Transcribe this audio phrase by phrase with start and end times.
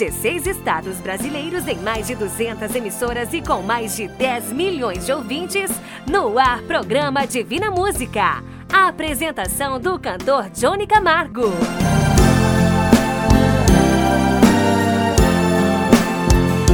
[0.00, 5.12] 16 estados brasileiros em mais de 200 emissoras e com mais de 10 milhões de
[5.12, 5.70] ouvintes,
[6.06, 8.42] no ar programa Divina Música.
[8.72, 11.52] A apresentação do cantor Johnny Camargo.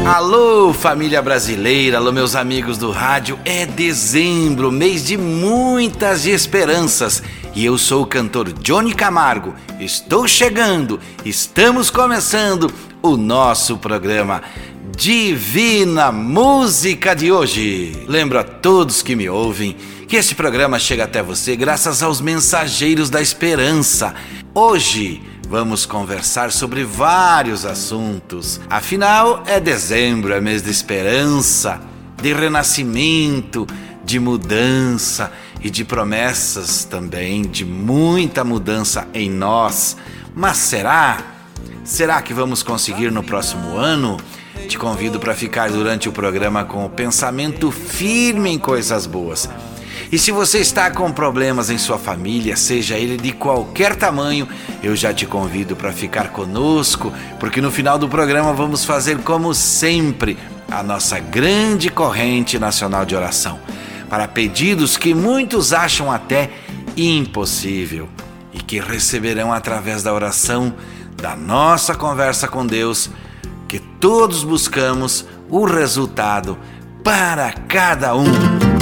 [0.06, 3.36] Alô, família brasileira, alô, meus amigos do rádio.
[3.44, 7.24] É dezembro, mês de muitas esperanças.
[7.56, 9.52] E eu sou o cantor Johnny Camargo.
[9.80, 12.72] Estou chegando, estamos começando
[13.06, 14.42] o nosso programa
[14.96, 18.04] Divina Música de hoje.
[18.08, 19.76] Lembro a todos que me ouvem
[20.08, 24.14] que este programa chega até você graças aos mensageiros da esperança.
[24.54, 28.60] Hoje, Vamos conversar sobre vários assuntos.
[28.68, 31.80] Afinal, é dezembro, é mês de esperança,
[32.20, 33.64] de renascimento,
[34.04, 35.30] de mudança
[35.62, 39.96] e de promessas também, de muita mudança em nós.
[40.34, 41.35] Mas será?
[41.86, 44.18] Será que vamos conseguir no próximo ano?
[44.68, 49.48] Te convido para ficar durante o programa com o pensamento firme em coisas boas
[50.10, 54.48] e se você está com problemas em sua família, seja ele de qualquer tamanho,
[54.82, 59.52] eu já te convido para ficar conosco, porque no final do programa vamos fazer como
[59.52, 60.38] sempre
[60.70, 63.58] a nossa grande corrente nacional de oração
[64.08, 66.50] para pedidos que muitos acham até
[66.96, 68.08] impossível
[68.52, 70.72] e que receberão através da oração
[71.16, 73.10] da nossa conversa com Deus,
[73.68, 76.58] que todos buscamos o resultado
[77.02, 78.76] para cada um.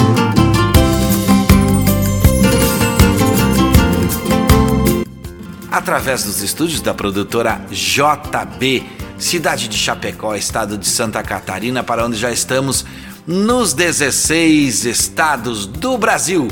[5.74, 8.86] através dos estúdios da produtora JB,
[9.18, 12.86] cidade de Chapecó, estado de Santa Catarina, para onde já estamos
[13.26, 16.46] nos 16 estados do Brasil,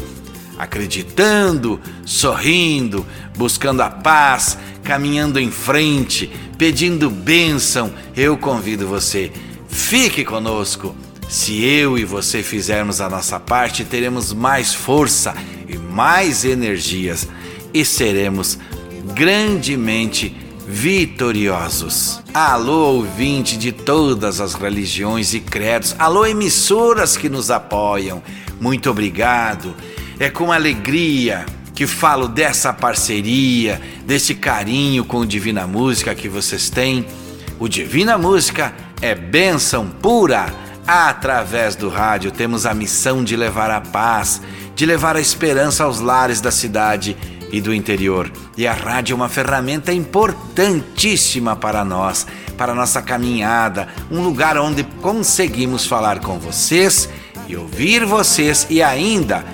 [0.59, 7.93] acreditando, sorrindo, buscando a paz, caminhando em frente, pedindo bênção.
[8.17, 9.31] Eu convido você,
[9.69, 10.95] fique conosco.
[11.29, 15.35] Se eu e você fizermos a nossa parte, teremos mais força
[15.67, 17.27] e mais energias
[17.73, 18.59] e seremos
[19.15, 22.21] grandemente vitoriosos.
[22.35, 28.23] Alô, ouvinte de todas as religiões e credos, alô, emissoras que nos apoiam,
[28.61, 29.75] muito obrigado.
[30.19, 31.45] É com alegria
[31.75, 37.07] que falo dessa parceria, desse carinho com o Divina Música que vocês têm.
[37.59, 40.53] O Divina Música é bênção pura.
[40.87, 44.43] Através do rádio temos a missão de levar a paz,
[44.75, 47.17] de levar a esperança aos lares da cidade
[47.53, 48.31] e do interior.
[48.57, 54.59] E a rádio é uma ferramenta importantíssima para nós, para a nossa caminhada, um lugar
[54.59, 57.09] onde conseguimos falar com vocês
[57.49, 59.45] e ouvir vocês e ainda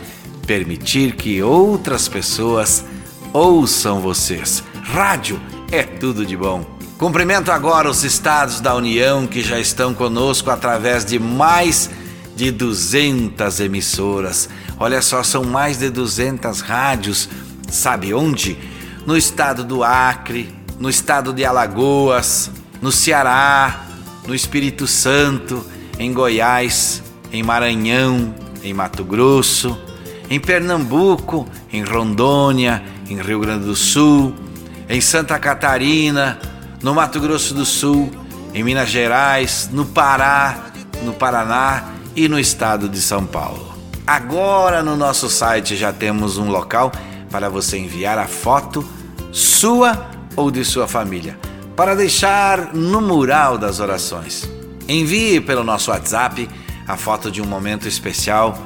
[0.49, 2.85] permitir que outras pessoas
[3.33, 4.65] ouçam vocês.
[4.83, 6.65] Rádio é tudo de bom.
[6.99, 11.89] Cumprimento agora os estados da União que já estão conosco através de mais
[12.35, 14.49] de 200 emissoras.
[14.81, 17.29] Olha só, são mais de 200 rádios
[17.71, 18.59] Sabe onde?
[19.07, 20.49] No estado do Acre,
[20.81, 23.85] no estado de Alagoas, no Ceará,
[24.27, 25.65] no Espírito Santo,
[25.99, 29.79] em Goiás, em Maranhão, em Mato Grosso,
[30.31, 34.35] em Pernambuco, em Rondônia, em Rio Grande do Sul,
[34.89, 36.39] em Santa Catarina,
[36.83, 38.11] no Mato Grosso do Sul,
[38.55, 40.71] em Minas Gerais, no Pará,
[41.03, 43.67] no Paraná e no estado de São Paulo.
[44.07, 46.91] Agora no nosso site já temos um local
[47.31, 48.85] para você enviar a foto
[49.31, 51.39] sua ou de sua família
[51.77, 54.51] para deixar no mural das orações.
[54.89, 56.49] Envie pelo nosso WhatsApp
[56.87, 58.59] a foto de um momento especial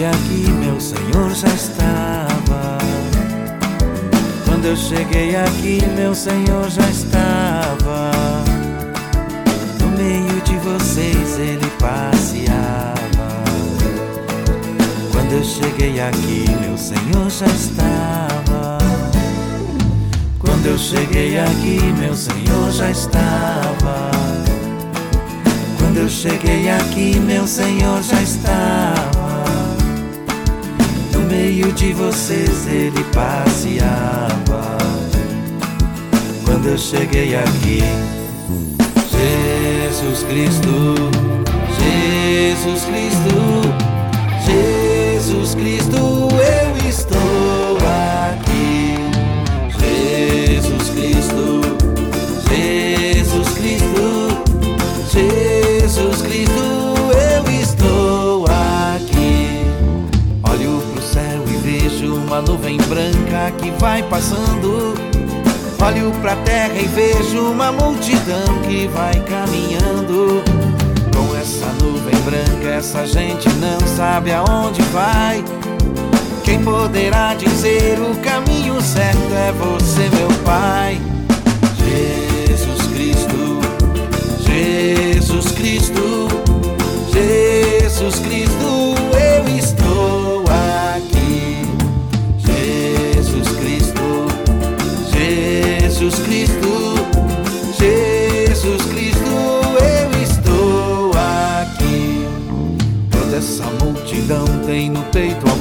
[0.05, 2.77] Aqui, meu Senhor já estava.
[4.45, 8.11] Quando eu cheguei aqui, meu Senhor já estava.
[9.79, 12.95] No meio de vocês ele passeava.
[15.11, 18.77] Quando eu cheguei aqui, meu Senhor já estava.
[20.39, 24.11] Quando eu cheguei aqui, meu Senhor já estava.
[25.77, 29.14] Quando eu cheguei aqui, meu Senhor já estava.
[31.27, 34.77] Meio de vocês ele passeava.
[36.45, 37.81] Quando eu cheguei aqui,
[39.11, 40.95] Jesus Cristo,
[41.79, 43.35] Jesus Cristo,
[44.45, 47.77] Jesus Cristo, eu estou
[48.29, 48.95] aqui.
[49.79, 51.61] Jesus Cristo,
[62.35, 64.93] uma nuvem branca que vai passando.
[65.81, 70.43] Olho pra terra e vejo uma multidão que vai caminhando.
[71.15, 75.45] Com essa nuvem branca, essa gente não sabe aonde vai.
[76.43, 80.99] Quem poderá dizer o caminho certo é você, meu Pai.
[81.85, 83.61] Jesus Cristo,
[84.41, 86.01] Jesus Cristo,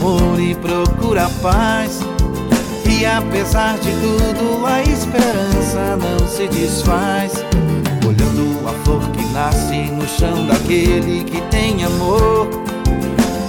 [0.04, 2.00] amor e procura paz.
[2.86, 7.32] E apesar de tudo, a esperança não se desfaz.
[8.06, 12.48] Olhando a flor que nasce no chão daquele que tem amor.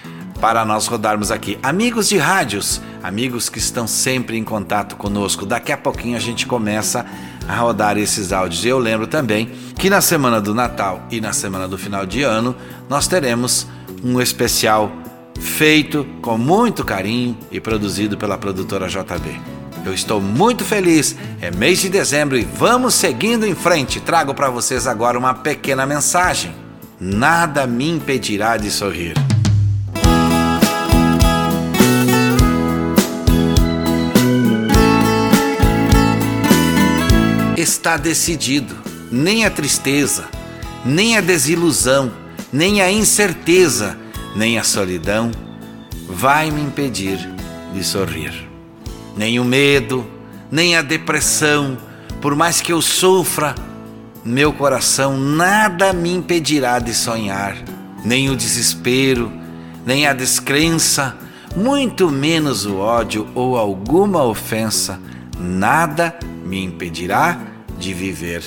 [0.45, 1.57] para nós rodarmos aqui.
[1.63, 5.43] Amigos de rádios, amigos que estão sempre em contato conosco.
[5.43, 7.03] Daqui a pouquinho a gente começa
[7.47, 8.63] a rodar esses áudios.
[8.63, 12.55] Eu lembro também que na semana do Natal e na semana do final de ano
[12.87, 13.65] nós teremos
[14.03, 14.91] um especial
[15.39, 19.41] feito com muito carinho e produzido pela produtora JB.
[19.83, 23.99] Eu estou muito feliz, é mês de dezembro e vamos seguindo em frente.
[23.99, 26.53] Trago para vocês agora uma pequena mensagem.
[26.99, 29.15] Nada me impedirá de sorrir.
[37.65, 38.75] Está decidido,
[39.11, 40.25] nem a tristeza,
[40.85, 42.11] nem a desilusão,
[42.53, 43.97] nem a incerteza
[44.35, 45.31] nem a solidão
[46.07, 47.17] vai me impedir
[47.73, 48.47] de sorrir.
[49.17, 50.05] Nem o medo,
[50.51, 51.75] nem a depressão,
[52.21, 53.55] por mais que eu sofra,
[54.23, 57.57] meu coração nada me impedirá de sonhar.
[58.03, 59.31] Nem o desespero,
[59.83, 61.17] nem a descrença,
[61.55, 64.99] muito menos o ódio ou alguma ofensa,
[65.39, 66.13] nada
[66.45, 68.43] me impedirá de viver.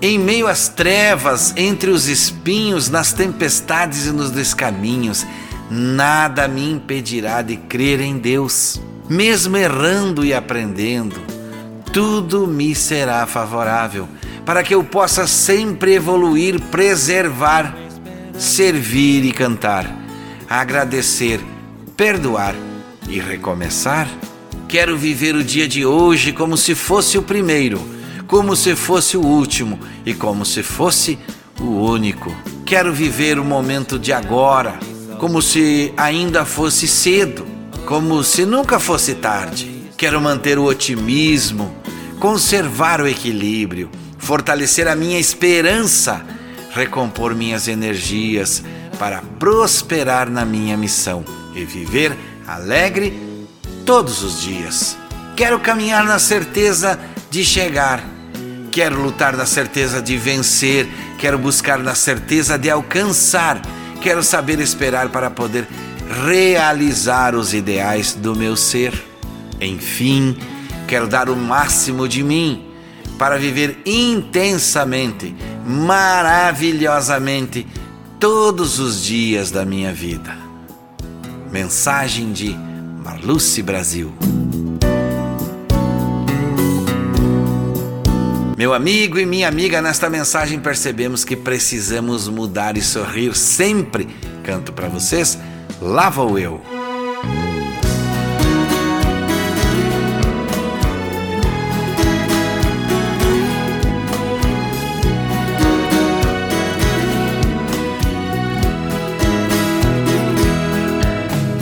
[0.00, 5.24] Em meio às trevas, entre os espinhos, nas tempestades e nos descaminhos,
[5.70, 8.80] nada me impedirá de crer em Deus.
[9.08, 11.20] Mesmo errando e aprendendo,
[11.92, 14.08] tudo me será favorável,
[14.44, 17.76] para que eu possa sempre evoluir, preservar,
[18.36, 19.86] servir e cantar,
[20.48, 21.40] agradecer,
[21.96, 22.56] perdoar
[23.08, 24.08] e recomeçar.
[24.68, 28.01] Quero viver o dia de hoje como se fosse o primeiro
[28.32, 31.18] como se fosse o último e como se fosse
[31.60, 32.34] o único.
[32.64, 34.80] Quero viver o momento de agora,
[35.18, 37.46] como se ainda fosse cedo,
[37.84, 39.70] como se nunca fosse tarde.
[39.98, 41.76] Quero manter o otimismo,
[42.18, 46.24] conservar o equilíbrio, fortalecer a minha esperança,
[46.70, 48.64] recompor minhas energias
[48.98, 51.22] para prosperar na minha missão.
[51.54, 53.12] e viver alegre
[53.84, 54.96] todos os dias.
[55.36, 56.98] Quero caminhar na certeza
[57.30, 58.21] de chegar.
[58.72, 60.88] Quero lutar na certeza de vencer.
[61.18, 63.60] Quero buscar na certeza de alcançar.
[64.00, 65.68] Quero saber esperar para poder
[66.24, 68.94] realizar os ideais do meu ser.
[69.60, 70.38] Enfim,
[70.88, 72.66] quero dar o máximo de mim
[73.18, 75.36] para viver intensamente,
[75.66, 77.66] maravilhosamente
[78.18, 80.34] todos os dias da minha vida.
[81.52, 82.56] Mensagem de
[83.04, 84.41] Marluce Brasil.
[88.62, 94.06] Meu amigo e minha amiga, nesta mensagem percebemos que precisamos mudar e sorrir sempre.
[94.44, 95.36] Canto para vocês,
[95.80, 96.60] lá vou eu.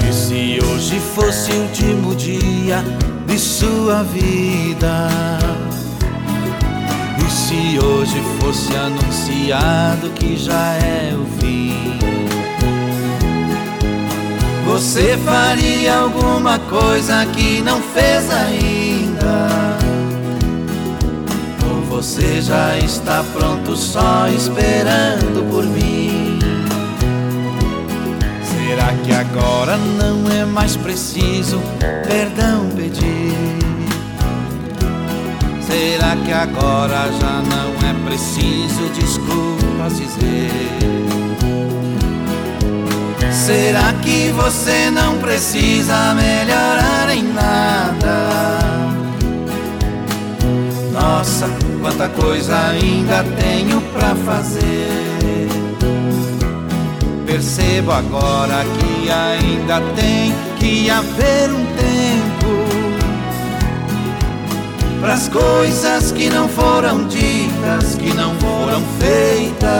[0.07, 2.85] E se hoje fosse o último dia
[3.27, 5.60] de sua vida?
[7.51, 11.99] Se hoje fosse anunciado que já é o fim?
[14.69, 19.49] Você faria alguma coisa que não fez ainda?
[21.69, 26.39] Ou você já está pronto só esperando por mim?
[28.45, 31.61] Será que agora não é mais preciso
[32.07, 33.80] perdão pedir?
[35.71, 40.51] Será que agora já não é preciso desculpas dizer?
[43.31, 48.59] Será que você não precisa melhorar em nada?
[50.93, 51.49] Nossa,
[51.81, 55.49] quanta coisa ainda tenho pra fazer.
[57.27, 62.10] Percebo agora que ainda tem que haver um tempo
[65.01, 69.71] para as coisas que não foram ditas, que não foram feitas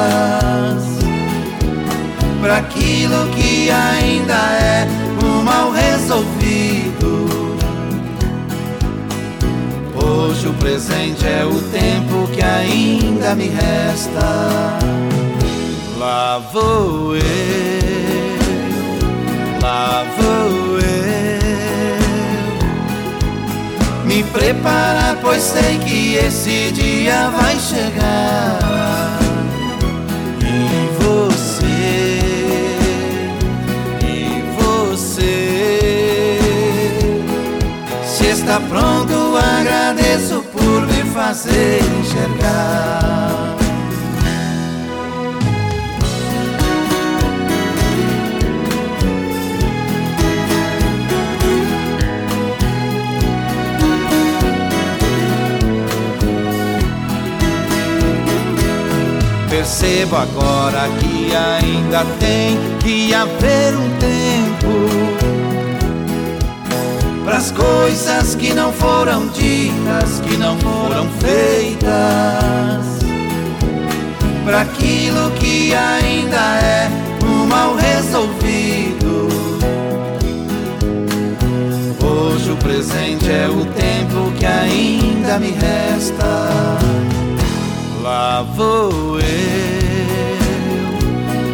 [2.41, 4.89] para aquilo que ainda é
[5.23, 7.29] o mal resolvido.
[9.95, 14.79] Hoje o presente é o tempo que ainda me resta.
[15.99, 17.21] Lá vou eu,
[19.61, 20.70] lá vou eu.
[24.25, 29.19] Preparar, pois sei que esse dia vai chegar.
[30.43, 32.21] E você,
[34.07, 36.39] e você,
[38.05, 43.10] se está pronto, agradeço por me fazer enxergar.
[59.81, 64.69] Percebo agora que ainda tem que haver um tempo
[67.25, 71.89] para as coisas que não foram ditas, que não foram feitas,
[74.45, 76.91] para aquilo que ainda é
[77.25, 79.29] o mal resolvido.
[82.05, 86.81] Hoje o presente é o tempo que ainda me resta.
[88.03, 89.27] Lá vou eu,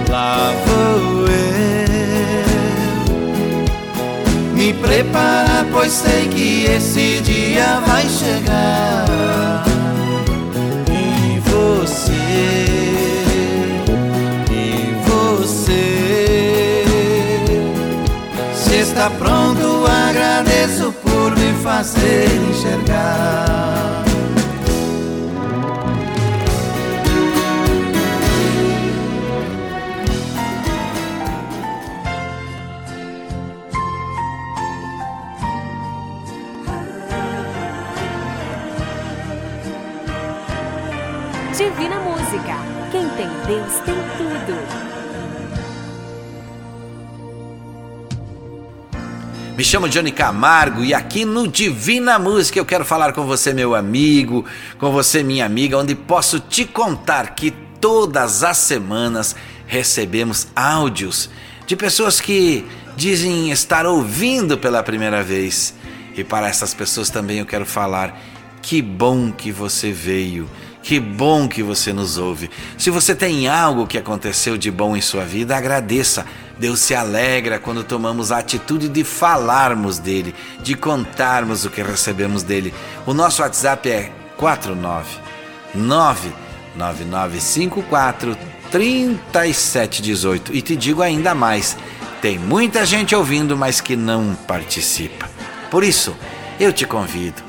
[0.09, 1.37] lá vou eu.
[4.55, 9.65] Me preparar, pois sei que esse dia vai chegar.
[10.88, 12.12] E você,
[14.53, 16.85] e você.
[18.55, 24.06] Se está pronto, agradeço por me fazer enxergar.
[49.57, 53.75] Me chamo Johnny Camargo e aqui no Divina Música eu quero falar com você, meu
[53.75, 54.45] amigo,
[54.79, 59.35] com você, minha amiga, onde posso te contar que todas as semanas
[59.67, 61.31] recebemos áudios
[61.67, 62.67] de pessoas que
[62.99, 65.75] dizem estar ouvindo pela primeira vez.
[66.15, 68.15] E para essas pessoas também eu quero falar:
[68.61, 70.47] que bom que você veio,
[70.87, 72.49] Que bom que você nos ouve.
[72.78, 76.25] Se você tem algo que aconteceu de bom em sua vida, agradeça.
[76.61, 82.45] Deus se alegra quando tomamos a atitude de falarmos dele, de contarmos o que recebemos
[82.45, 82.73] dele.
[83.05, 86.33] O nosso WhatsApp é 499
[86.76, 88.38] 9954
[88.71, 90.55] 3718.
[90.55, 91.76] E te digo ainda mais:
[92.23, 95.28] tem muita gente ouvindo, mas que não participa.
[95.69, 96.16] Por isso,
[96.61, 97.43] eu te convido,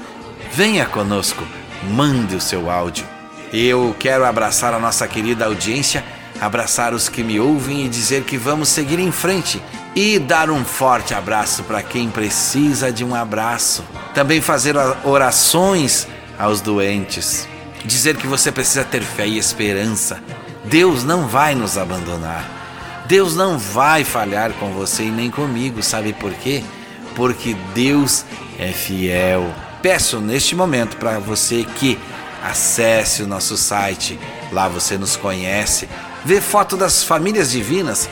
[0.53, 1.44] venha conosco,
[1.84, 3.15] mande o seu áudio
[3.54, 6.04] eu quero abraçar a nossa querida audiência,
[6.39, 9.62] abraçar os que me ouvem e dizer que vamos seguir em frente
[9.96, 13.84] e dar um forte abraço para quem precisa de um abraço.
[14.13, 17.48] Também fazer orações aos doentes.
[17.84, 20.22] Dizer que você precisa ter fé e esperança.
[20.66, 22.58] Deus não vai nos abandonar.
[23.08, 26.62] Deus não vai falhar com você e nem comigo, sabe por quê?
[27.16, 28.25] Porque Deus
[28.60, 29.50] é fiel.
[29.82, 31.98] Peço neste momento para você que
[32.44, 34.20] Acesse o nosso site,
[34.51, 35.89] lá você nos conhece,
[36.24, 38.10] vê foto das famílias divinas,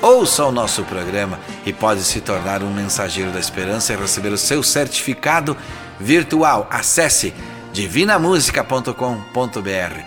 [0.00, 4.38] ouça o nosso programa e pode se tornar um mensageiro da esperança e receber o
[4.38, 5.56] seu certificado
[5.98, 6.68] virtual.
[6.70, 7.32] Acesse
[7.72, 10.00] divinamusica.com.br.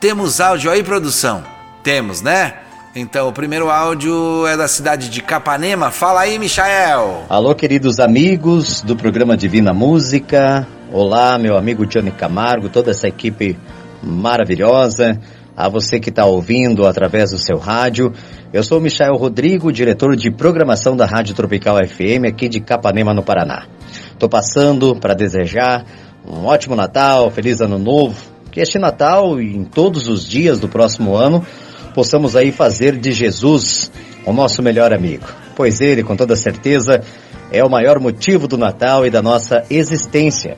[0.00, 1.44] Temos áudio aí, produção?
[1.82, 2.56] Temos, né?
[2.94, 5.90] Então, o primeiro áudio é da cidade de Capanema.
[5.90, 7.24] Fala aí, Michael.
[7.26, 10.68] Alô, queridos amigos do programa Divina Música.
[10.92, 13.56] Olá, meu amigo Johnny Camargo, toda essa equipe
[14.02, 15.18] maravilhosa.
[15.56, 18.12] A você que está ouvindo através do seu rádio.
[18.52, 23.22] Eu sou Michael Rodrigo, diretor de programação da Rádio Tropical FM aqui de Capanema, no
[23.22, 23.68] Paraná.
[24.12, 25.86] Estou passando para desejar
[26.26, 28.32] um ótimo Natal, feliz Ano Novo.
[28.50, 31.42] Que este Natal e em todos os dias do próximo ano
[31.94, 33.90] possamos aí fazer de Jesus
[34.24, 35.26] o nosso melhor amigo.
[35.54, 37.02] Pois ele, com toda certeza,
[37.50, 40.56] é o maior motivo do Natal e da nossa existência.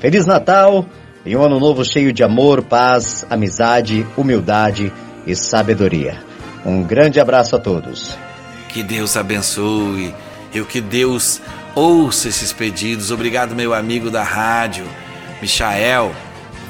[0.00, 0.86] Feliz Natal
[1.24, 4.92] e um ano novo cheio de amor, paz, amizade, humildade
[5.26, 6.22] e sabedoria.
[6.64, 8.16] Um grande abraço a todos.
[8.68, 10.14] Que Deus abençoe
[10.54, 11.40] e que Deus
[11.74, 13.10] ouça esses pedidos.
[13.10, 14.86] Obrigado, meu amigo da rádio,
[15.40, 16.12] Michael.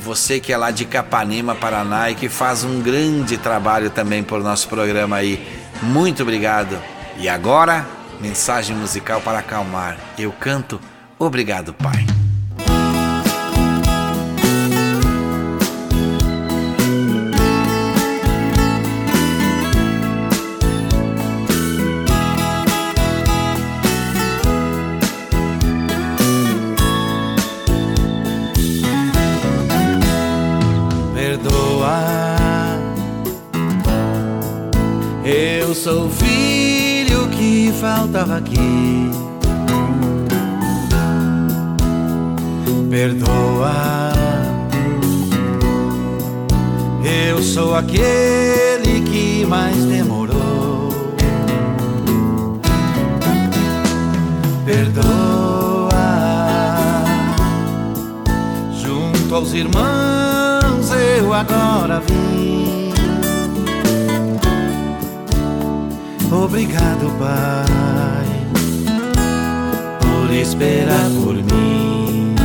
[0.06, 4.40] Você que é lá de Capanema, Paraná e que faz um grande trabalho também por
[4.40, 5.44] nosso programa aí.
[5.82, 6.78] Muito obrigado.
[7.18, 7.84] E agora,
[8.20, 9.98] mensagem musical para acalmar.
[10.16, 10.80] Eu canto
[11.18, 12.25] Obrigado, Pai.
[35.86, 39.10] Sou filho que faltava aqui.
[42.90, 44.12] Perdoa.
[47.04, 50.88] Eu sou aquele que mais demorou.
[54.64, 55.94] Perdoa.
[58.72, 62.00] Junto aos irmãos eu agora
[66.46, 68.24] Obrigado, Pai,
[69.98, 72.36] por esperar por mim.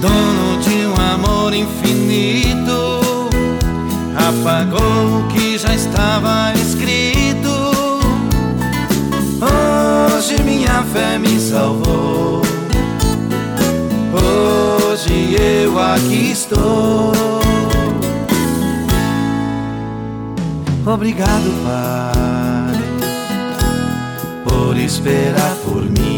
[0.00, 3.00] Dono de um amor infinito,
[4.16, 7.70] apagou o que já estava escrito.
[9.40, 12.42] Hoje minha fé me salvou.
[14.12, 17.43] Hoje eu aqui estou.
[20.86, 22.78] Obrigado, Pai,
[24.44, 26.13] por esperar por mim.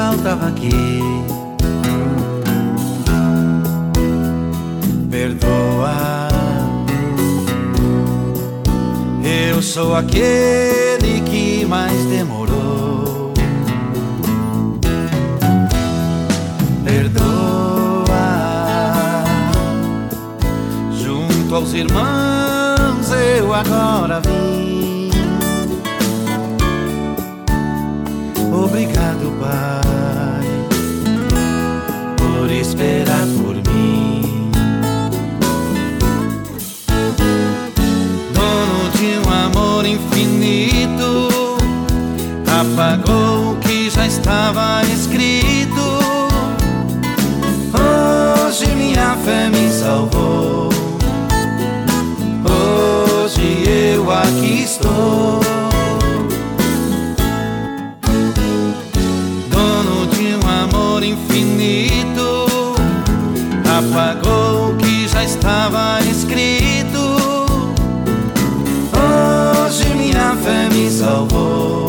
[0.00, 0.98] Faltava aqui.
[5.10, 6.28] Perdoa,
[9.50, 13.34] eu sou aquele que mais demorou.
[16.82, 18.26] Perdoa,
[20.98, 25.10] junto aos irmãos eu agora vim.
[28.50, 29.89] Obrigado, Pai
[32.60, 34.50] esperar por mim.
[38.34, 41.28] Dono de um amor infinito,
[42.46, 46.00] apagou o que já estava escrito.
[47.74, 50.68] Hoje minha fé me salvou.
[52.44, 55.49] Hoje eu aqui estou.
[63.90, 67.00] Apagou o que já estava escrito.
[68.94, 71.88] Hoje minha fé me salvou.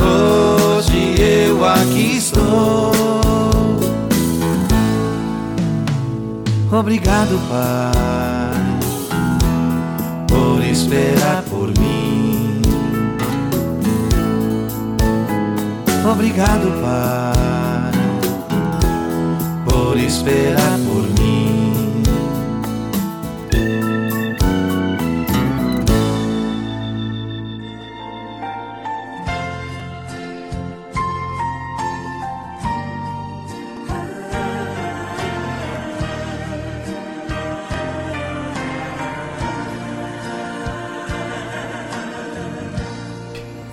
[0.00, 2.92] Hoje eu aqui estou.
[6.72, 8.60] Obrigado, Pai,
[10.26, 12.62] por esperar por mim.
[16.10, 17.33] Obrigado, Pai,
[20.14, 22.02] esperar por mim.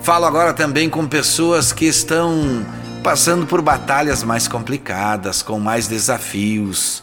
[0.02, 2.66] Falo agora também com pessoas que estão
[3.02, 7.02] passando por batalhas mais complicadas, com mais desafios.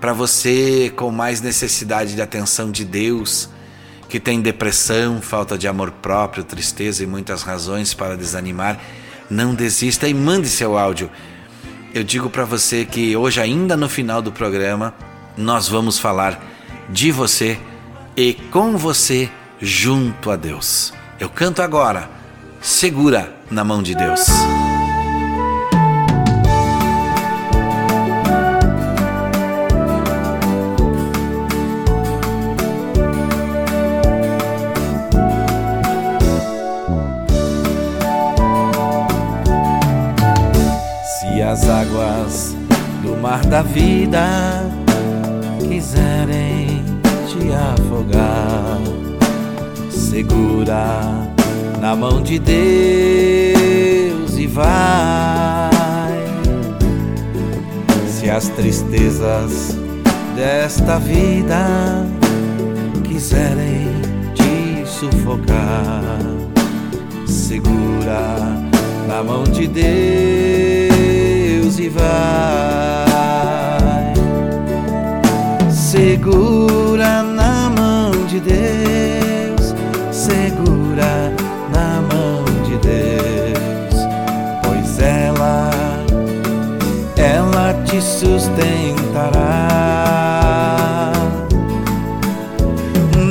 [0.00, 3.48] Para você com mais necessidade de atenção de Deus,
[4.08, 8.78] que tem depressão, falta de amor próprio, tristeza e muitas razões para desanimar,
[9.30, 11.10] não desista e mande seu áudio.
[11.94, 14.92] Eu digo para você que hoje, ainda no final do programa,
[15.36, 16.42] nós vamos falar
[16.90, 17.58] de você
[18.16, 20.92] e com você junto a Deus.
[21.18, 22.10] Eu canto agora
[22.60, 24.26] segura na mão de Deus.
[43.52, 44.64] Da vida
[45.68, 46.82] quiserem
[47.28, 48.80] te afogar,
[49.90, 51.28] segura
[51.78, 53.58] na mão de Deus
[54.38, 55.70] e vai.
[58.08, 59.76] Se as tristezas
[60.34, 62.06] desta vida
[63.04, 63.88] quiserem
[64.32, 66.02] te sufocar,
[67.26, 68.34] segura
[69.06, 70.98] na mão de Deus
[71.78, 72.81] e vai.
[76.22, 79.74] Segura na mão de Deus,
[80.12, 81.32] segura
[81.74, 84.06] na mão de Deus,
[84.62, 85.68] pois ela,
[87.16, 89.32] ela te sustentará.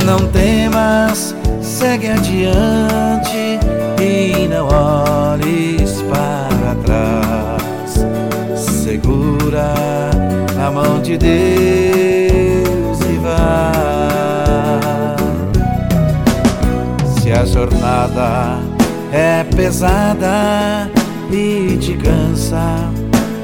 [0.06, 3.58] Não temas, segue adiante
[4.02, 8.06] e não olhes para trás.
[8.60, 9.74] Segura
[10.58, 11.61] na mão de Deus
[19.14, 20.90] é pesada
[21.32, 22.90] e te cansa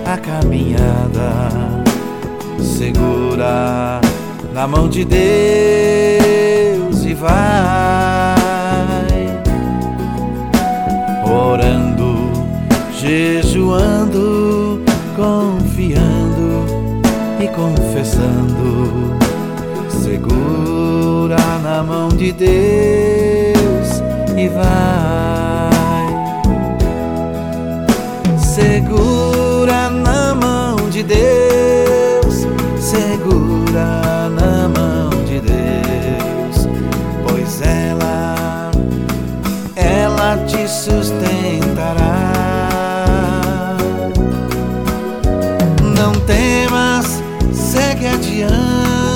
[0.04, 1.50] a caminhada,
[2.60, 4.02] segura
[4.54, 5.26] na mão de Deus
[7.06, 7.30] e vai
[11.24, 12.32] orando,
[13.00, 14.82] jejuando,
[15.15, 16.65] confiando
[17.39, 19.15] e confessando.
[19.89, 23.16] Segura na mão de Deus
[24.38, 25.67] e vai.
[28.38, 32.47] Segura na mão de Deus,
[32.80, 36.67] segura na mão de Deus,
[37.28, 38.71] pois ela,
[39.76, 42.34] ela te sustentará.
[45.95, 49.07] Não temas, segue adiante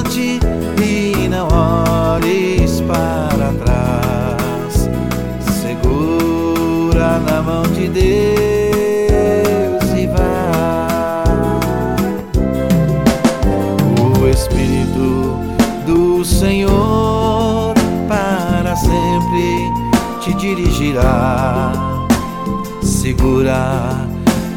[7.92, 10.22] Deus e vai.
[14.02, 15.40] O Espírito
[15.86, 17.74] do Senhor
[18.08, 19.70] para sempre
[20.22, 21.74] te dirigirá.
[22.82, 24.08] Segura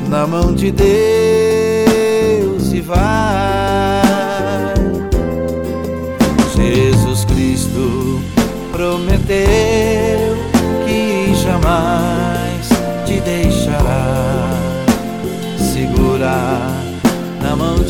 [0.09, 0.93] na mão de Deus
[2.73, 3.34] e vai.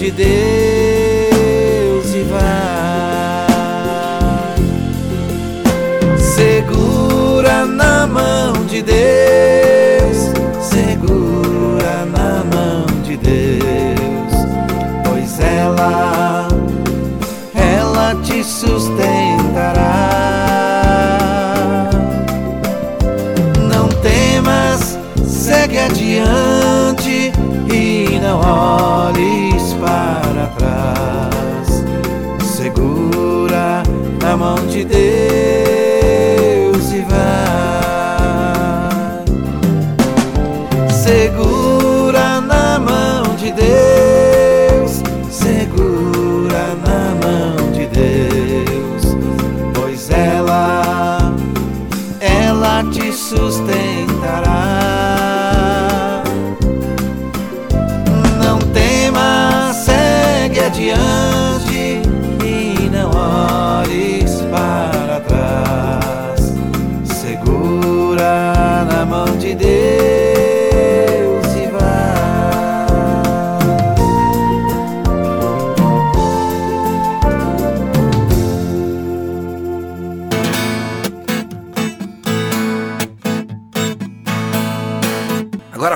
[0.05, 2.45] De Deus e vai.
[6.19, 9.34] Segura na mão de Deus,
[53.25, 54.84] sustentará.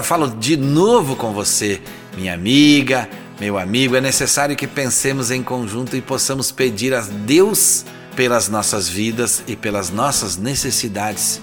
[0.09, 1.83] Falo de novo com você,
[2.17, 3.07] minha amiga,
[3.39, 3.95] meu amigo.
[3.95, 7.85] É necessário que pensemos em conjunto e possamos pedir a Deus
[8.17, 11.43] pelas nossas vidas e pelas nossas necessidades.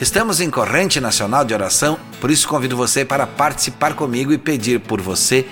[0.00, 4.80] Estamos em corrente nacional de oração, por isso convido você para participar comigo e pedir
[4.80, 5.46] por você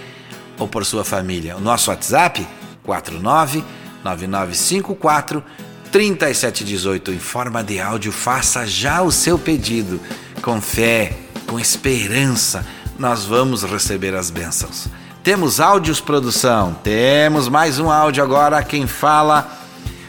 [0.58, 1.58] ou por sua família.
[1.58, 2.48] O nosso WhatsApp
[2.84, 5.44] 499954
[5.92, 8.10] 3718 em forma de áudio.
[8.10, 10.00] Faça já o seu pedido
[10.40, 12.66] com fé, com esperança.
[12.98, 14.88] Nós vamos receber as bênçãos.
[15.22, 16.76] Temos áudios produção.
[16.82, 18.62] Temos mais um áudio agora.
[18.62, 19.48] Quem fala?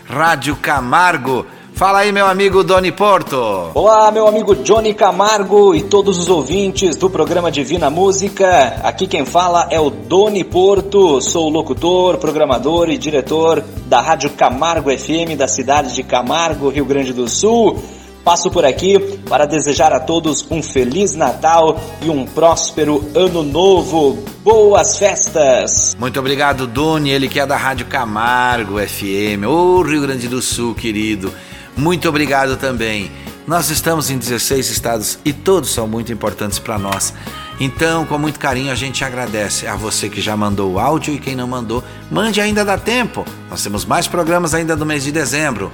[0.06, 1.45] Rádio Camargo.
[1.78, 3.38] Fala aí, meu amigo Doni Porto.
[3.76, 8.80] Olá, meu amigo Johnny Camargo e todos os ouvintes do programa Divina Música.
[8.84, 11.21] Aqui quem fala é o Doni Porto.
[11.21, 17.13] Sou locutor, programador e diretor da Rádio Camargo FM da cidade de Camargo, Rio Grande
[17.13, 17.80] do Sul.
[18.27, 24.21] Passo por aqui para desejar a todos um feliz Natal e um próspero ano novo.
[24.43, 25.95] Boas festas!
[25.97, 30.75] Muito obrigado, Doni, ele que é da Rádio Camargo FM, ô Rio Grande do Sul,
[30.75, 31.33] querido.
[31.77, 33.09] Muito obrigado também.
[33.47, 37.13] Nós estamos em 16 estados e todos são muito importantes para nós.
[37.61, 41.17] Então, com muito carinho, a gente agradece a você que já mandou o áudio e
[41.17, 43.23] quem não mandou, mande ainda dá tempo.
[43.49, 45.71] Nós temos mais programas ainda do mês de dezembro.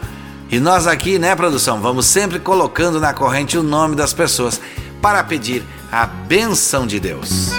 [0.54, 4.62] E nós aqui, né, produção, vamos sempre colocando na corrente o nome das pessoas
[5.02, 7.50] para pedir a benção de Deus.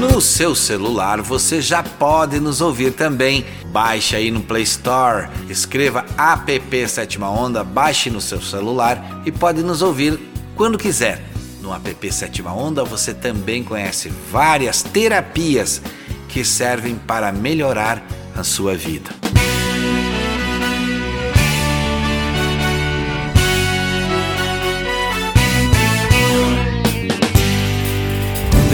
[0.00, 3.44] No seu celular você já pode nos ouvir também.
[3.66, 9.62] Baixe aí no Play Store, escreva app Sétima Onda, baixe no seu celular e pode
[9.62, 10.18] nos ouvir
[10.54, 11.22] quando quiser.
[11.60, 15.82] No app Sétima Onda você também conhece várias terapias
[16.26, 18.02] que servem para melhorar
[18.34, 19.25] a sua vida.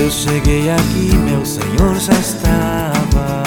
[0.03, 3.43] Eu cheguei aqui, meu Senhor já estava.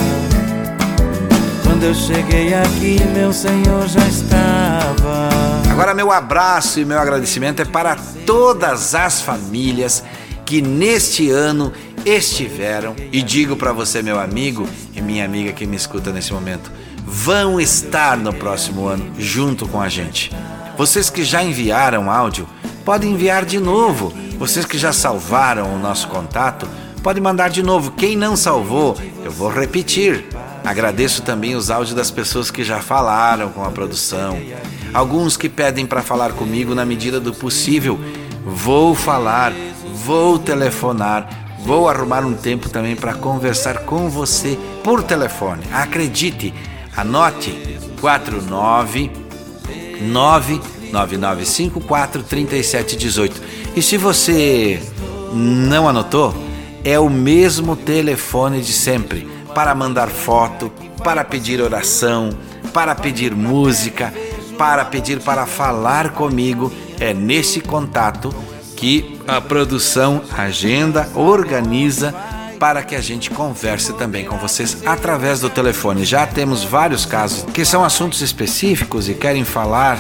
[1.64, 5.30] Quando eu cheguei aqui, meu Senhor já estava.
[5.70, 10.02] Agora, meu abraço e meu agradecimento é para todas as famílias
[10.46, 11.74] que neste ano
[12.06, 16.72] estiveram, e digo para você, meu amigo e minha amiga que me escuta nesse momento,
[17.06, 20.32] vão estar no próximo ano junto com a gente.
[20.78, 22.48] Vocês que já enviaram áudio,
[22.86, 24.14] podem enviar de novo.
[24.38, 26.70] Vocês que já salvaram o nosso contato,
[27.02, 27.92] podem mandar de novo.
[27.92, 30.26] Quem não salvou, eu vou repetir.
[30.64, 34.38] Agradeço também os áudios das pessoas que já falaram com a produção.
[34.94, 38.00] Alguns que pedem para falar comigo na medida do possível.
[38.46, 39.52] Vou falar,
[39.94, 41.28] vou telefonar,
[41.66, 45.64] vou arrumar um tempo também para conversar com você por telefone.
[45.74, 46.54] Acredite,
[46.96, 49.12] anote 49
[50.96, 53.42] 99954 3718.
[53.76, 54.82] E se você
[55.34, 56.34] não anotou,
[56.84, 60.72] é o mesmo telefone de sempre para mandar foto,
[61.04, 62.30] para pedir oração,
[62.74, 64.14] para pedir música,
[64.58, 66.72] para pedir para falar comigo.
[67.00, 68.34] É nesse contato
[68.78, 72.14] que a produção agenda, organiza
[72.60, 76.06] para que a gente converse também com vocês através do telefone.
[76.06, 80.00] Já temos vários casos que são assuntos específicos e querem falar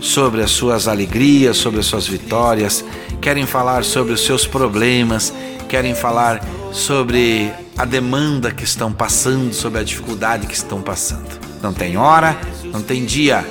[0.00, 2.84] sobre as suas alegrias, sobre as suas vitórias,
[3.20, 5.32] querem falar sobre os seus problemas,
[5.68, 6.40] querem falar
[6.72, 11.38] sobre a demanda que estão passando, sobre a dificuldade que estão passando.
[11.62, 12.36] Não tem hora,
[12.72, 13.44] não tem dia.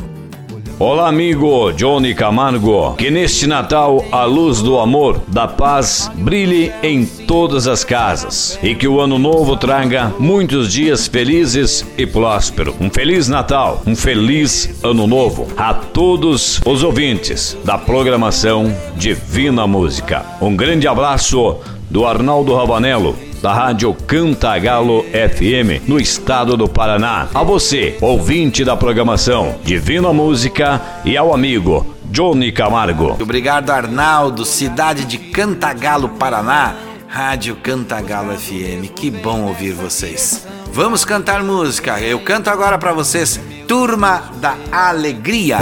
[0.85, 2.95] Olá, amigo Johnny Camargo.
[2.97, 8.75] Que neste Natal a luz do amor, da paz, brilhe em todas as casas e
[8.75, 12.75] que o ano novo traga muitos dias felizes e prósperos.
[12.81, 20.25] Um feliz Natal, um feliz ano novo a todos os ouvintes da programação Divina Música.
[20.41, 27.27] Um grande abraço do Arnaldo Ravanello da Rádio Cantagalo FM, no estado do Paraná.
[27.33, 33.17] A você, ouvinte da programação Divina Música e ao amigo Johnny Camargo.
[33.21, 36.73] Obrigado, Arnaldo, cidade de Cantagalo, Paraná.
[37.05, 40.47] Rádio Cantagalo FM, que bom ouvir vocês.
[40.71, 41.99] Vamos cantar música.
[41.99, 45.57] Eu canto agora para vocês, Turma da Alegria.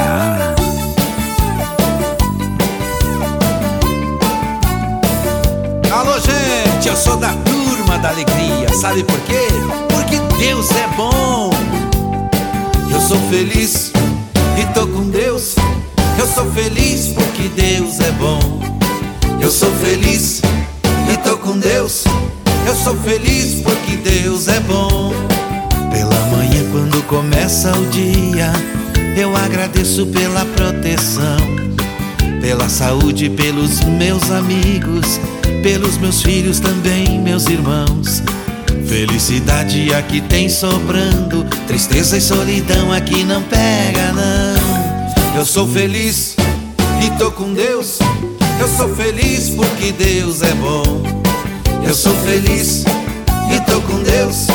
[5.92, 7.34] Alô, gente, eu sou da
[8.02, 8.68] da alegria.
[8.80, 9.48] Sabe por quê?
[9.90, 11.52] Porque Deus é bom.
[12.92, 13.92] Eu sou feliz
[14.60, 15.56] e tô com Deus.
[16.18, 18.40] Eu sou feliz porque Deus é bom.
[19.42, 20.42] Eu sou feliz
[21.12, 22.04] e tô com Deus.
[22.66, 25.14] Eu sou feliz porque Deus é bom.
[25.92, 28.52] Pela manhã, quando começa o dia,
[29.16, 31.38] eu agradeço pela proteção,
[32.42, 35.20] pela saúde, pelos meus amigos
[35.62, 38.22] pelos meus filhos também, meus irmãos.
[38.88, 45.38] Felicidade aqui tem sobrando, tristeza e solidão aqui não pega, não.
[45.38, 46.36] Eu sou feliz
[47.06, 48.00] e tô com Deus.
[48.60, 51.04] Eu sou feliz porque Deus é bom.
[51.88, 52.84] Eu sou feliz
[53.54, 54.48] e tô com Deus.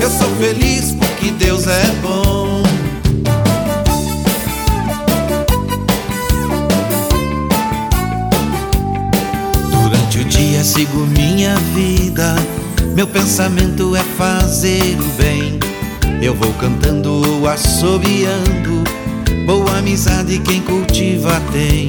[0.00, 2.41] Eu sou feliz porque Deus é bom.
[10.62, 12.36] Dia sigo minha vida.
[12.94, 15.58] Meu pensamento é fazer o bem.
[16.22, 18.84] Eu vou cantando assobiando.
[19.44, 21.88] Boa amizade quem cultiva tem.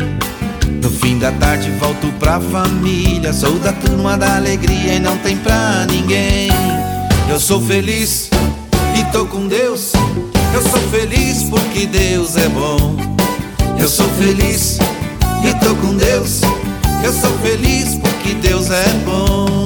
[0.81, 3.31] No fim da tarde volto pra família.
[3.31, 6.49] Sou da turma da alegria e não tem pra ninguém.
[7.29, 8.29] Eu sou feliz
[8.99, 9.93] e tô com Deus.
[10.53, 12.95] Eu sou feliz porque Deus é bom.
[13.79, 14.79] Eu sou feliz
[15.43, 16.41] e tô com Deus.
[17.03, 19.65] Eu sou feliz porque Deus é bom.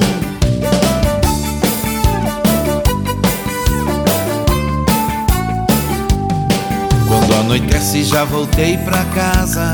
[7.08, 9.72] Quando anoitece já voltei pra casa.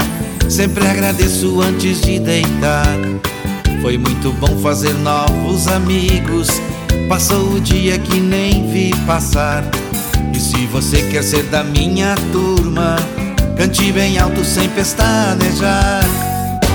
[0.50, 2.98] Sempre agradeço antes de deitar.
[3.82, 6.50] Foi muito bom fazer novos amigos.
[7.08, 9.63] Passou o dia que nem vi passar.
[10.34, 12.98] E se você quer ser da minha turma,
[13.56, 16.04] cante bem alto sem pestanejar.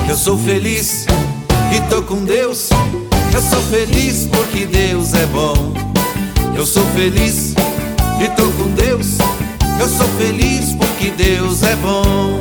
[0.08, 1.06] Eu sou feliz
[1.74, 2.70] e tô com Deus.
[3.32, 5.74] Eu sou feliz porque Deus é bom.
[6.56, 7.54] Eu sou feliz
[8.22, 9.18] e tô com Deus.
[9.80, 12.40] Eu sou feliz porque Deus é bom.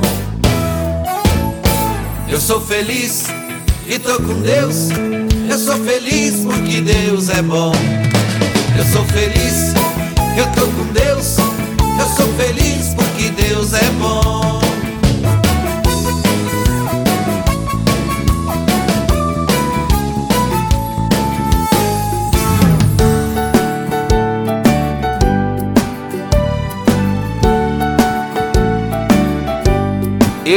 [2.29, 3.25] Eu sou feliz
[3.87, 4.89] e tô com Deus.
[5.49, 7.71] Eu sou feliz porque Deus é bom.
[8.77, 9.73] Eu sou feliz,
[10.37, 11.37] eu tô com Deus.
[11.99, 14.66] Eu sou feliz porque Deus é bom.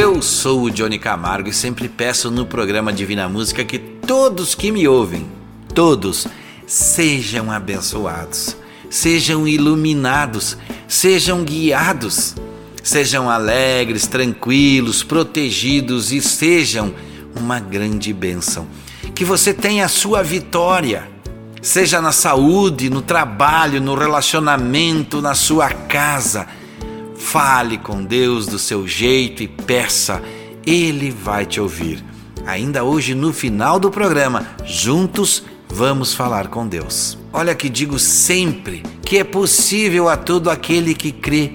[0.01, 4.71] Eu sou o Johnny Camargo e sempre peço no programa Divina Música que todos que
[4.71, 5.27] me ouvem,
[5.75, 6.25] todos,
[6.65, 8.57] sejam abençoados,
[8.89, 12.33] sejam iluminados, sejam guiados,
[12.81, 16.95] sejam alegres, tranquilos, protegidos e sejam
[17.39, 18.65] uma grande bênção.
[19.13, 21.07] Que você tenha a sua vitória,
[21.61, 26.47] seja na saúde, no trabalho, no relacionamento, na sua casa
[27.21, 30.21] Fale com Deus do seu jeito e peça,
[30.65, 32.03] Ele vai te ouvir.
[32.45, 37.17] Ainda hoje, no final do programa, juntos vamos falar com Deus.
[37.31, 41.53] Olha que digo sempre que é possível a todo aquele que crê.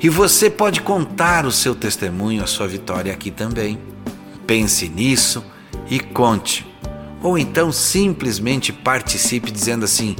[0.00, 3.78] E você pode contar o seu testemunho, a sua vitória aqui também.
[4.46, 5.44] Pense nisso
[5.90, 6.66] e conte.
[7.22, 10.16] Ou então simplesmente participe dizendo assim: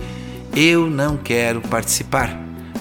[0.55, 2.39] Eu não quero participar,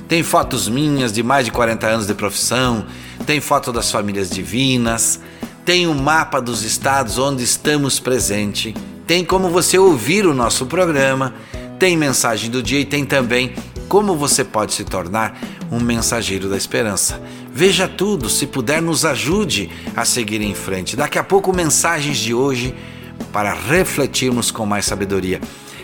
[0.08, 2.86] Tem fotos minhas de mais de 40 anos de profissão,
[3.26, 5.20] tem foto das famílias divinas,
[5.66, 8.74] tem o um mapa dos estados onde estamos presente,
[9.06, 11.34] tem como você ouvir o nosso programa,
[11.78, 13.54] tem mensagem do dia e tem também
[13.88, 15.40] como você pode se tornar
[15.72, 17.22] um mensageiro da esperança.
[17.52, 20.96] Veja tudo, se puder, nos ajude a seguir em frente.
[20.96, 22.76] Daqui a pouco, mensagens de hoje
[23.32, 25.42] para refletirmos com mais sabedoria.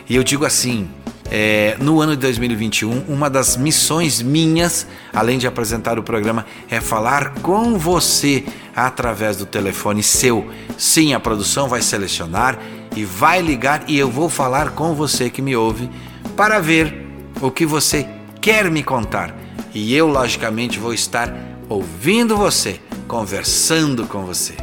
[0.07, 0.87] E eu digo assim:
[1.31, 6.79] é, no ano de 2021, uma das missões minhas, além de apresentar o programa, é
[6.79, 8.43] falar com você
[8.75, 10.47] através do telefone seu.
[10.77, 12.59] Sim, a produção vai selecionar
[12.95, 15.89] e vai ligar e eu vou falar com você que me ouve
[16.35, 17.02] para ver
[17.43, 18.07] o que você
[18.39, 19.35] quer me contar.
[19.73, 21.35] E eu, logicamente, vou estar
[21.67, 24.53] ouvindo você, conversando com você.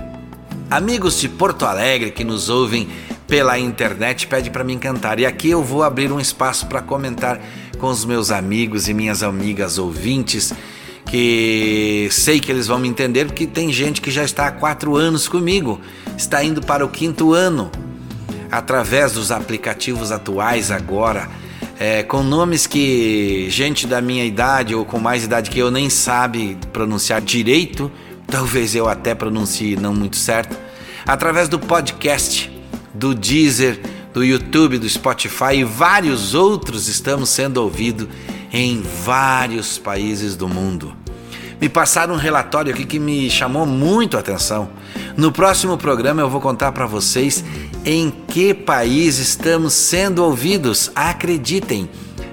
[0.70, 2.88] Amigos de Porto Alegre que nos ouvem
[3.28, 5.20] pela internet pede para mim cantar.
[5.20, 7.38] E aqui eu vou abrir um espaço para comentar
[7.78, 10.50] com os meus amigos e minhas amigas ouvintes,
[11.04, 14.96] que sei que eles vão me entender, porque tem gente que já está há quatro
[14.96, 15.78] anos comigo,
[16.16, 17.70] está indo para o quinto ano,
[18.50, 21.28] através dos aplicativos atuais agora.
[21.82, 25.88] É, com nomes que gente da minha idade ou com mais idade que eu nem
[25.88, 27.90] sabe pronunciar direito,
[28.26, 30.54] talvez eu até pronuncie não muito certo,
[31.06, 32.52] através do podcast
[32.92, 33.80] do Deezer,
[34.12, 38.08] do YouTube, do Spotify e vários outros estamos sendo ouvidos
[38.52, 40.94] em vários países do mundo.
[41.58, 44.68] Me passaram um relatório aqui que me chamou muito a atenção.
[45.16, 47.42] No próximo programa eu vou contar para vocês
[47.84, 50.90] em que país estamos sendo ouvidos.
[50.94, 51.88] Acreditem.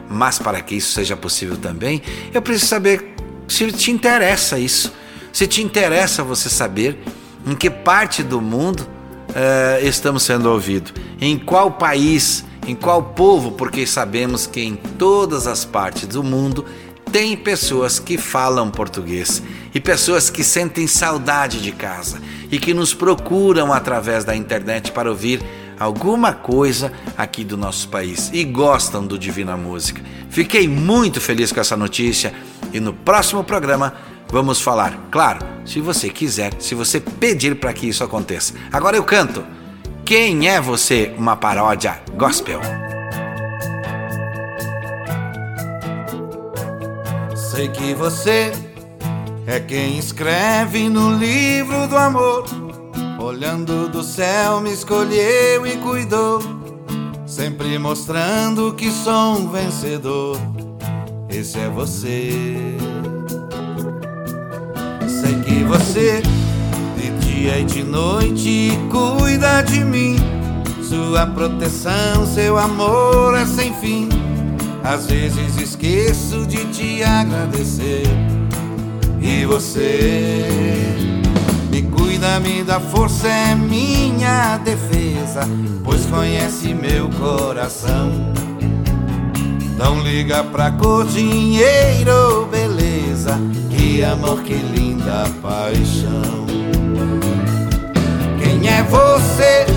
[0.10, 2.02] Mas para que isso seja possível também,
[2.34, 3.16] eu preciso saber
[3.48, 4.94] se te interessa isso.
[5.34, 6.98] Se te interessa você saber
[7.46, 10.94] em que parte do mundo uh, estamos sendo ouvidos?
[11.20, 12.44] Em qual país?
[12.66, 13.52] Em qual povo?
[13.52, 16.66] Porque sabemos que em todas as partes do mundo
[17.12, 19.42] tem pessoas que falam português
[19.74, 22.20] e pessoas que sentem saudade de casa
[22.52, 25.42] e que nos procuram através da internet para ouvir
[25.80, 30.02] alguma coisa aqui do nosso país e gostam do Divina Música.
[30.30, 32.34] Fiquei muito feliz com essa notícia
[32.74, 33.94] e no próximo programa
[34.30, 38.54] vamos falar, claro, se você quiser, se você pedir para que isso aconteça.
[38.72, 39.44] Agora eu canto.
[40.04, 41.14] Quem é você?
[41.18, 42.62] Uma paródia gospel.
[47.58, 48.52] Sei que você
[49.48, 52.46] é quem escreve no livro do amor.
[53.20, 56.40] Olhando do céu, me escolheu e cuidou.
[57.26, 60.38] Sempre mostrando que sou um vencedor.
[61.32, 62.32] Esse é você
[65.08, 66.22] sei que você
[66.96, 70.16] de dia e de noite cuida de mim.
[70.84, 74.17] Sua proteção, seu amor é sem fim.
[74.88, 78.04] Às vezes esqueço de te agradecer.
[79.22, 80.48] E você
[81.70, 85.42] me cuida, me dá força, é minha defesa,
[85.84, 88.34] pois conhece meu coração.
[89.78, 93.38] Não liga pra cor, dinheiro, beleza
[93.70, 96.46] que amor, que linda paixão.
[98.42, 99.77] Quem é você?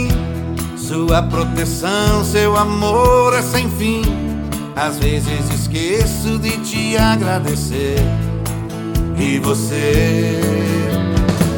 [0.91, 4.01] Sua proteção, seu amor é sem fim.
[4.75, 7.95] Às vezes esqueço de te agradecer.
[9.17, 10.37] E você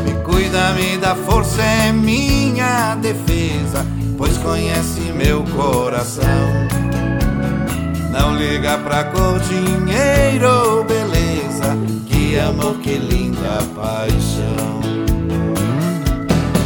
[0.06, 3.84] me cuida, me dá força, é minha defesa,
[4.20, 6.68] pois conhece meu coração.
[8.12, 11.76] Não liga pra cor, dinheiro, beleza
[12.06, 14.80] que amor, que linda paixão.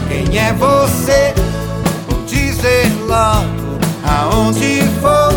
[0.10, 1.47] Quem é você?
[2.68, 5.34] dizer logo aonde for.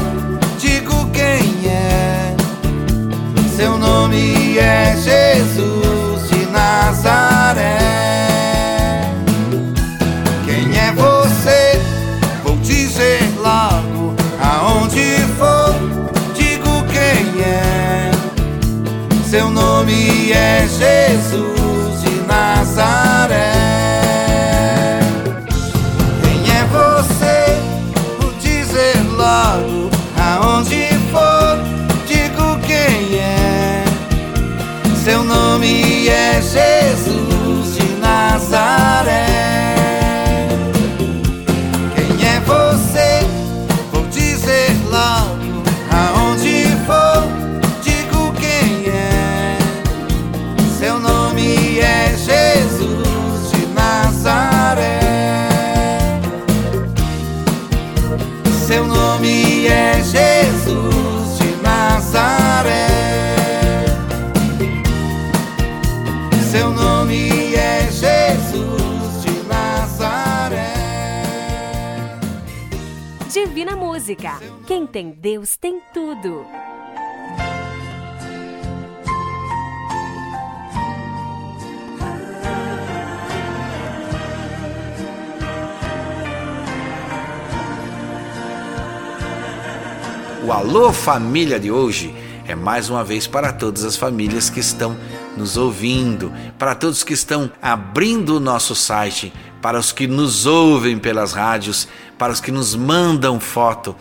[0.59, 2.35] Digo quem é.
[3.57, 7.79] Seu nome é Jesus de Nazaré.
[10.45, 11.81] Quem é você?
[12.43, 15.75] Vou dizer logo aonde for.
[16.35, 18.11] Digo quem é.
[19.29, 21.60] Seu nome é Jesus.
[90.71, 92.15] Alô Família de hoje
[92.47, 94.97] é mais uma vez para todas as famílias que estão
[95.37, 100.97] nos ouvindo, para todos que estão abrindo o nosso site, para os que nos ouvem
[100.97, 103.97] pelas rádios, para os que nos mandam foto.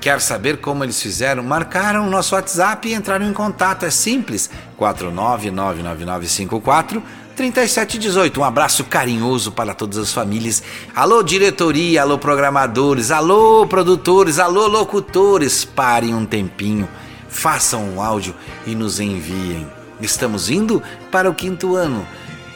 [0.00, 1.44] Quer saber como eles fizeram?
[1.44, 3.86] Marcaram o nosso WhatsApp e entraram em contato.
[3.86, 7.00] É simples: 4999954
[7.38, 8.40] 3718.
[8.40, 10.60] Um abraço carinhoso para todas as famílias.
[10.92, 15.64] Alô, diretoria, alô, programadores, alô, produtores, alô, locutores.
[15.64, 16.88] Parem um tempinho,
[17.28, 18.34] façam um áudio
[18.66, 19.68] e nos enviem.
[20.00, 20.82] Estamos indo
[21.12, 22.04] para o quinto ano.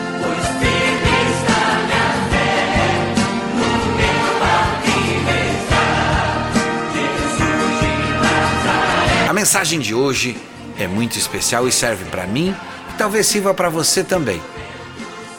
[9.42, 10.38] Mensagem de hoje
[10.78, 12.56] é muito especial e serve para mim
[12.92, 14.40] e talvez sirva para você também.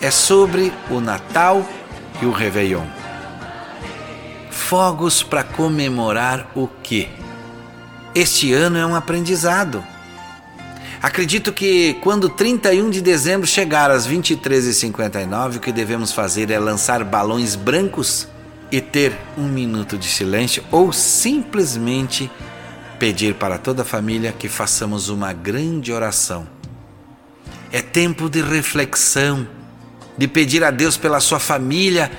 [0.00, 1.64] É sobre o Natal
[2.20, 2.84] e o Réveillon.
[4.50, 7.10] Fogos para comemorar o quê?
[8.12, 9.84] Este ano é um aprendizado.
[11.00, 17.04] Acredito que quando 31 de dezembro chegar às 23h59, o que devemos fazer é lançar
[17.04, 18.26] balões brancos
[18.68, 22.28] e ter um minuto de silêncio ou simplesmente
[23.02, 26.46] pedir para toda a família que façamos uma grande oração.
[27.72, 29.44] É tempo de reflexão,
[30.16, 32.12] de pedir a Deus pela sua família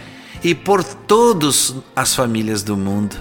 [0.43, 3.15] e por todas as famílias do mundo.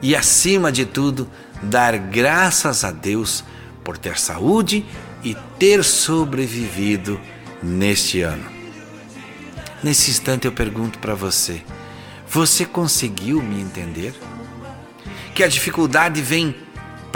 [0.00, 1.28] E acima de tudo,
[1.62, 3.44] dar graças a Deus
[3.84, 4.82] por ter saúde
[5.22, 7.20] e ter sobrevivido
[7.62, 8.46] neste ano.
[9.84, 11.62] Nesse instante eu pergunto para você:
[12.26, 14.14] você conseguiu me entender?
[15.34, 16.64] Que a dificuldade vem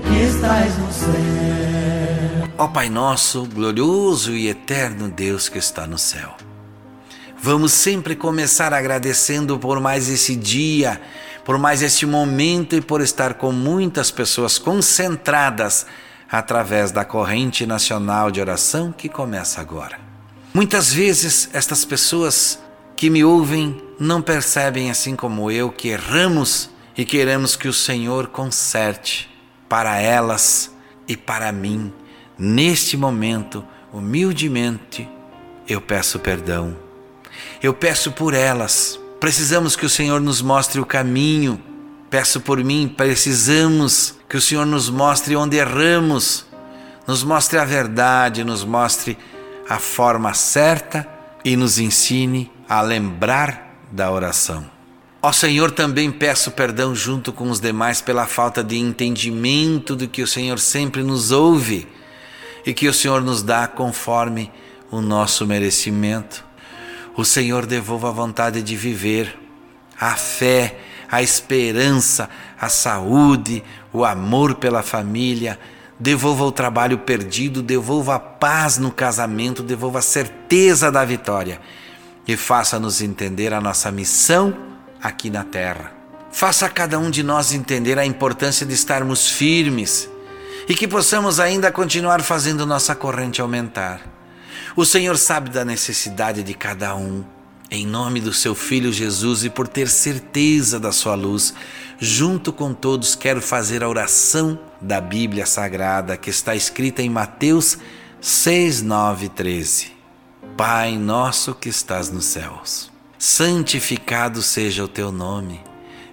[0.08, 2.48] que estás no céu.
[2.56, 6.34] Ó oh, Pai nosso, glorioso e eterno Deus que está no céu.
[7.42, 10.98] Vamos sempre começar agradecendo por mais esse dia,
[11.44, 15.86] por mais este momento e por estar com muitas pessoas concentradas
[16.30, 19.98] através da corrente nacional de oração que começa agora.
[20.52, 22.58] Muitas vezes estas pessoas
[22.96, 28.28] que me ouvem não percebem, assim como eu, que erramos e queremos que o Senhor
[28.28, 29.30] conserte
[29.68, 30.72] para elas
[31.06, 31.92] e para mim,
[32.38, 35.08] neste momento, humildemente,
[35.68, 36.76] eu peço perdão.
[37.62, 38.98] Eu peço por elas.
[39.24, 41.58] Precisamos que o Senhor nos mostre o caminho.
[42.10, 46.44] Peço por mim, precisamos que o Senhor nos mostre onde erramos,
[47.06, 49.16] nos mostre a verdade, nos mostre
[49.66, 51.08] a forma certa
[51.42, 54.70] e nos ensine a lembrar da oração.
[55.22, 60.22] Ó Senhor, também peço perdão junto com os demais pela falta de entendimento do que
[60.22, 61.88] o Senhor sempre nos ouve
[62.66, 64.52] e que o Senhor nos dá conforme
[64.90, 66.44] o nosso merecimento.
[67.16, 69.38] O Senhor devolva a vontade de viver,
[69.98, 70.78] a fé,
[71.10, 72.28] a esperança,
[72.60, 73.62] a saúde,
[73.92, 75.58] o amor pela família.
[75.98, 81.60] Devolva o trabalho perdido, devolva a paz no casamento, devolva a certeza da vitória
[82.26, 84.56] e faça-nos entender a nossa missão
[85.00, 85.92] aqui na terra.
[86.32, 90.08] Faça cada um de nós entender a importância de estarmos firmes
[90.68, 94.13] e que possamos ainda continuar fazendo nossa corrente aumentar.
[94.76, 97.24] O Senhor sabe da necessidade de cada um.
[97.70, 101.54] Em nome do seu Filho Jesus e por ter certeza da sua luz,
[101.98, 107.78] junto com todos quero fazer a oração da Bíblia Sagrada que está escrita em Mateus
[108.20, 109.92] 6, 9 13.
[110.56, 112.94] Pai nosso que estás nos céus
[113.24, 115.58] santificado seja o teu nome,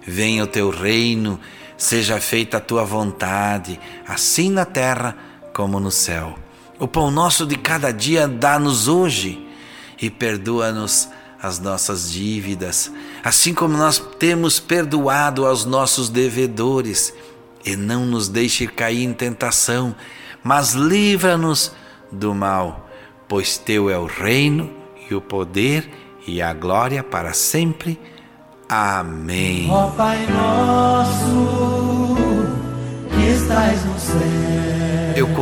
[0.02, 1.38] venha o teu reino,
[1.76, 5.14] seja feita a tua vontade, assim na terra
[5.52, 6.38] como no céu.
[6.78, 9.46] O pão nosso de cada dia dá-nos hoje
[10.00, 11.08] e perdoa-nos
[11.40, 12.90] as nossas dívidas,
[13.24, 17.12] assim como nós temos perdoado aos nossos devedores,
[17.64, 19.94] e não nos deixe cair em tentação,
[20.42, 21.72] mas livra-nos
[22.10, 22.88] do mal,
[23.28, 24.70] pois teu é o reino
[25.10, 25.88] e o poder
[26.26, 27.98] e a glória para sempre.
[28.68, 29.68] Amém.
[29.70, 32.16] Ó Pai nosso,
[33.10, 34.71] que estais no céu.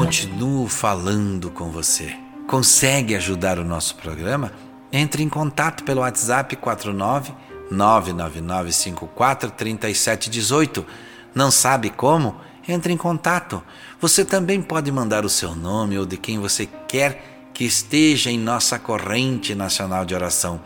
[0.00, 2.16] Continuo falando com você.
[2.46, 4.50] Consegue ajudar o nosso programa?
[4.90, 7.34] Entre em contato pelo WhatsApp 49
[7.70, 10.86] 99954 3718.
[11.34, 12.34] Não sabe como?
[12.66, 13.62] Entre em contato.
[14.00, 18.38] Você também pode mandar o seu nome ou de quem você quer que esteja em
[18.38, 20.62] nossa corrente nacional de oração.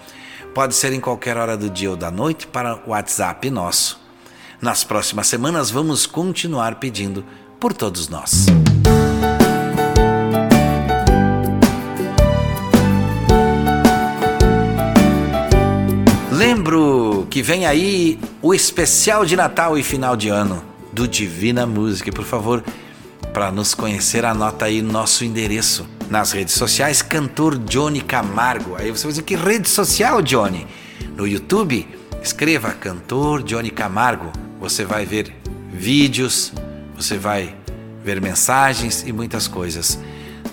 [0.54, 4.00] Pode ser em qualquer hora do dia ou da noite para o WhatsApp nosso.
[4.62, 7.24] Nas próximas semanas vamos continuar pedindo
[7.58, 8.46] por todos nós.
[16.34, 22.10] Lembro que vem aí o especial de Natal e final de ano do Divina Música.
[22.10, 22.64] Por favor,
[23.32, 28.74] para nos conhecer, anota aí nosso endereço nas redes sociais, cantor Johnny Camargo.
[28.74, 30.66] Aí você vai dizer que rede social, Johnny?
[31.16, 31.86] No YouTube,
[32.20, 34.32] escreva cantor Johnny Camargo.
[34.58, 35.32] Você vai ver
[35.72, 36.52] vídeos,
[36.96, 37.54] você vai
[38.02, 40.00] ver mensagens e muitas coisas.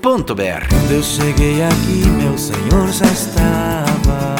[0.00, 4.36] quando eu cheguei aqui, meu Senhor já estava.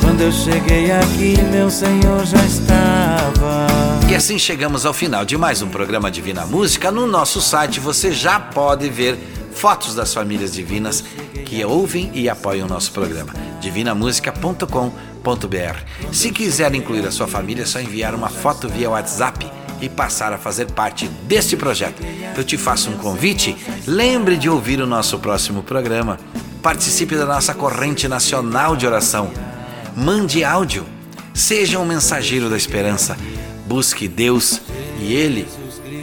[0.00, 3.66] Quando eu cheguei aqui, meu Senhor já estava.
[4.08, 6.92] E assim chegamos ao final de mais um programa Divina Música.
[6.92, 9.18] No nosso site você já pode ver
[9.56, 11.02] fotos das famílias divinas
[11.44, 13.32] que ouvem e apoiam o nosso programa.
[13.60, 16.12] divinamusica.com.br.
[16.12, 19.50] Se quiser incluir a sua família, é só enviar uma foto via WhatsApp
[19.80, 22.02] e passar a fazer parte deste projeto.
[22.36, 26.18] Eu te faço um convite, lembre de ouvir o nosso próximo programa.
[26.62, 29.30] Participe da nossa corrente nacional de oração.
[29.96, 30.84] Mande áudio.
[31.32, 33.16] Seja um mensageiro da esperança.
[33.66, 34.60] Busque Deus
[35.00, 35.46] e Ele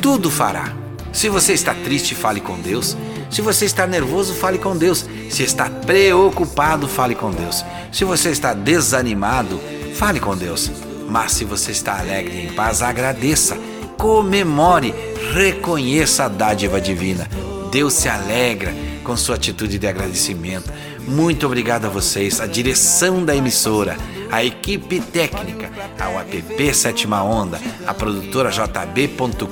[0.02, 0.74] tudo fará.
[1.14, 2.98] Se você está triste, fale com Deus.
[3.34, 5.04] Se você está nervoso, fale com Deus.
[5.32, 7.66] Se está preocupado, fale com Deus.
[7.92, 9.60] Se você está desanimado,
[9.96, 10.70] fale com Deus.
[11.10, 13.58] Mas se você está alegre e em paz, agradeça,
[13.98, 14.94] comemore,
[15.34, 17.28] reconheça a dádiva divina.
[17.72, 18.72] Deus se alegra
[19.04, 20.72] com sua atitude de agradecimento.
[21.08, 23.98] Muito obrigado a vocês, a direção da emissora,
[24.34, 25.70] a equipe técnica,
[26.00, 29.48] ao app Sétima Onda, a produtora jb.com.br,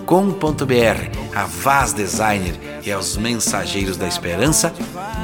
[1.36, 4.74] a Vaz Designer e aos mensageiros da esperança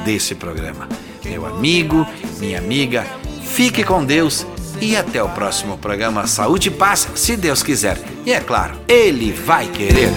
[0.04, 0.88] desse programa.
[1.24, 2.06] Meu amigo,
[2.38, 3.04] minha amiga,
[3.42, 4.46] fique com Deus
[4.80, 7.98] e até o próximo programa Saúde e Paz, se Deus quiser.
[8.24, 10.08] E é claro, Ele vai querer.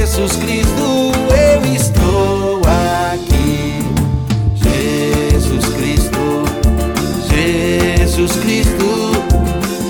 [0.00, 1.12] Jesus Cristo,
[8.26, 8.86] Jesus Cristo,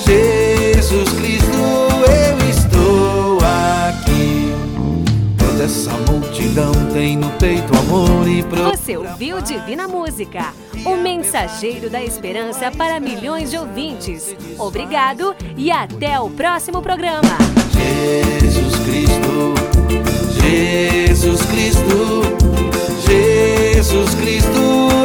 [0.05, 1.59] Jesus Cristo,
[2.07, 3.39] eu estou
[3.89, 4.53] aqui.
[5.39, 8.65] Toda essa multidão tem no peito amor e pro...
[8.65, 10.53] Você ouviu Divina Música,
[10.85, 14.37] o mensageiro da esperança para milhões de ouvintes.
[14.59, 17.39] Obrigado e até o próximo programa.
[17.73, 19.55] Jesus Cristo,
[20.43, 22.23] Jesus Cristo,
[23.09, 24.96] Jesus Cristo,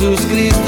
[0.00, 0.59] Jesus Cristo.